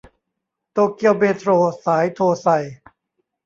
[0.73, 1.51] โตเกียวเมโทร
[1.85, 2.47] สายโทไซ